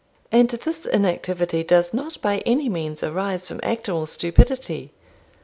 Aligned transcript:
And 0.31 0.49
this 0.49 0.87
inactivity 0.87 1.63
does 1.63 1.93
not 1.93 2.19
by 2.23 2.39
any 2.39 2.69
means 2.69 3.03
arise 3.03 3.47
from 3.47 3.59
actual 3.61 4.07
stupidity. 4.07 4.89